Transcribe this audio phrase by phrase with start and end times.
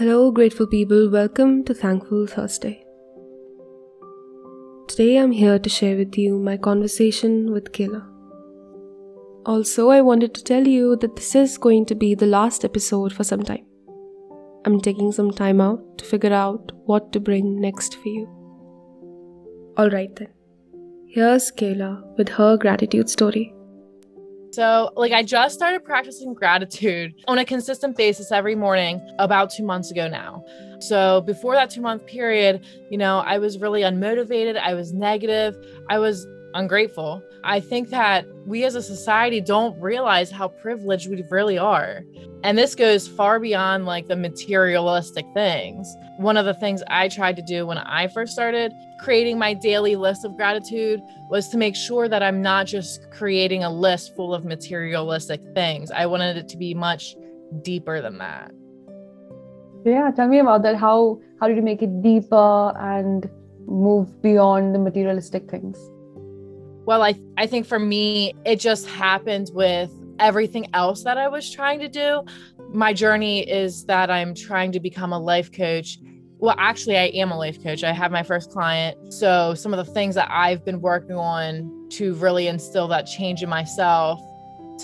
[0.00, 1.10] Hello, grateful people.
[1.10, 2.86] Welcome to Thankful Thursday.
[4.88, 8.00] Today I'm here to share with you my conversation with Kayla.
[9.44, 13.12] Also, I wanted to tell you that this is going to be the last episode
[13.12, 13.66] for some time.
[14.64, 18.26] I'm taking some time out to figure out what to bring next for you.
[19.78, 20.32] Alright then.
[21.08, 23.52] Here's Kayla with her gratitude story.
[24.52, 29.62] So, like, I just started practicing gratitude on a consistent basis every morning about two
[29.64, 30.44] months ago now.
[30.80, 34.56] So, before that two month period, you know, I was really unmotivated.
[34.58, 35.56] I was negative.
[35.88, 37.22] I was ungrateful.
[37.44, 42.02] I think that we as a society don't realize how privileged we really are.
[42.42, 45.94] And this goes far beyond like the materialistic things.
[46.16, 49.96] One of the things I tried to do when I first started creating my daily
[49.96, 51.00] list of gratitude
[51.30, 55.90] was to make sure that I'm not just creating a list full of materialistic things.
[55.90, 57.16] I wanted it to be much
[57.62, 58.52] deeper than that.
[59.84, 60.76] Yeah, tell me about that.
[60.76, 63.28] How how did you make it deeper and
[63.66, 65.78] move beyond the materialistic things?
[66.90, 71.48] Well, I I think for me it just happened with everything else that I was
[71.48, 72.24] trying to do.
[72.72, 76.00] My journey is that I'm trying to become a life coach.
[76.38, 77.84] Well, actually, I am a life coach.
[77.84, 79.12] I have my first client.
[79.12, 83.44] So, some of the things that I've been working on to really instill that change
[83.44, 84.20] in myself,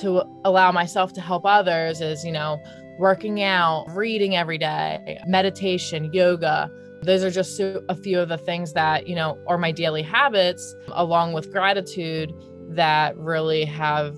[0.03, 2.63] to allow myself to help others, is, you know,
[3.01, 6.71] working out, reading every day, meditation, yoga.
[7.03, 10.75] Those are just a few of the things that, you know, are my daily habits,
[10.89, 12.33] along with gratitude,
[12.71, 14.17] that really have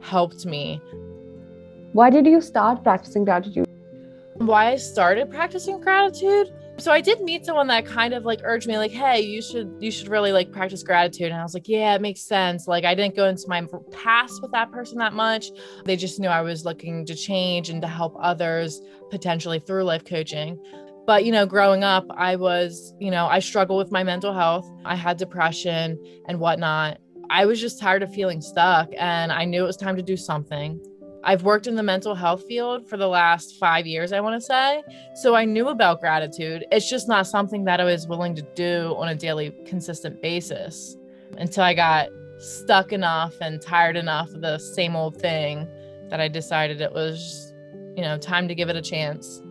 [0.00, 0.80] helped me.
[1.92, 3.66] Why did you start practicing gratitude?
[4.34, 6.52] Why I started practicing gratitude?
[6.78, 9.74] So I did meet someone that kind of like urged me like, "Hey, you should
[9.80, 12.84] you should really like practice gratitude." And I was like, "Yeah, it makes sense." Like
[12.84, 15.50] I didn't go into my past with that person that much.
[15.86, 20.04] They just knew I was looking to change and to help others potentially through life
[20.04, 20.60] coaching.
[21.08, 24.70] But, you know, growing up, I was, you know, I struggled with my mental health.
[24.84, 26.98] I had depression and whatnot.
[27.30, 30.18] I was just tired of feeling stuck and I knew it was time to do
[30.18, 30.78] something.
[31.24, 34.46] I've worked in the mental health field for the last five years, I want to
[34.46, 34.82] say.
[35.14, 36.66] So I knew about gratitude.
[36.70, 40.94] It's just not something that I was willing to do on a daily, consistent basis
[41.38, 45.66] until I got stuck enough and tired enough of the same old thing
[46.10, 47.54] that I decided it was,
[47.96, 49.42] you know, time to give it a chance.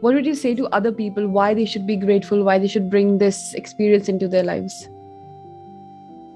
[0.00, 2.90] What would you say to other people why they should be grateful, why they should
[2.90, 4.88] bring this experience into their lives?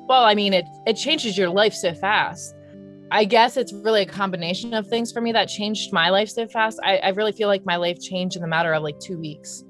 [0.09, 2.55] Well, I mean, it it changes your life so fast.
[3.11, 6.47] I guess it's really a combination of things for me that changed my life so
[6.47, 6.79] fast.
[6.85, 9.65] I, I really feel like my life changed in the matter of like two weeks.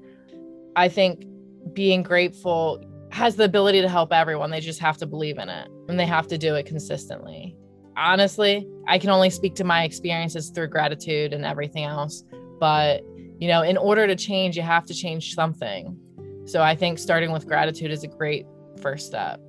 [0.75, 1.25] I think
[1.73, 4.51] being grateful has the ability to help everyone.
[4.51, 7.55] They just have to believe in it and they have to do it consistently.
[7.97, 12.23] Honestly, I can only speak to my experiences through gratitude and everything else.
[12.59, 13.01] But,
[13.39, 15.97] you know, in order to change, you have to change something.
[16.45, 18.45] So I think starting with gratitude is a great
[18.81, 19.39] first step.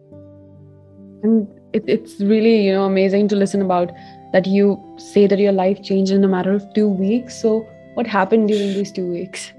[1.23, 3.91] And it, it's really you know amazing to listen about
[4.33, 7.41] that you say that your life changed in a matter of two weeks.
[7.41, 9.53] So what happened during these two weeks?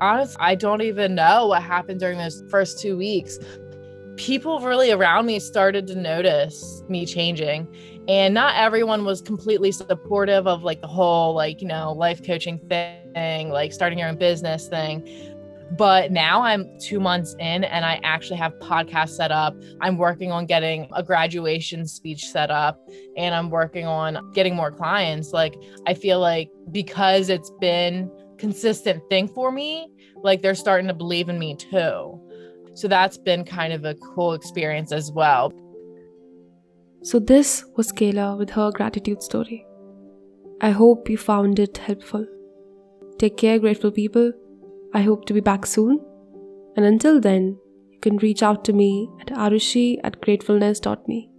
[0.00, 3.38] Honestly i don't even know what happened during those first two weeks
[4.16, 7.68] people really around me started to notice me changing
[8.08, 12.58] and not everyone was completely supportive of like the whole like you know life coaching
[12.68, 15.06] thing like starting your own business thing
[15.72, 19.56] but now I'm two months in and I actually have podcasts set up.
[19.80, 24.70] I'm working on getting a graduation speech set up and I'm working on getting more
[24.70, 25.32] clients.
[25.32, 25.56] Like,
[25.86, 29.88] I feel like because it's been consistent thing for me,
[30.22, 32.20] like they're starting to believe in me too.
[32.76, 35.52] So that's been kind of a cool experience as well.
[37.02, 39.64] So, this was Kayla with her gratitude story.
[40.60, 42.26] I hope you found it helpful.
[43.18, 44.32] Take care, grateful people
[44.96, 46.00] I hope to be back soon.
[46.74, 47.58] And until then,
[47.90, 51.30] you can reach out to me at arushi at gratefulness.me.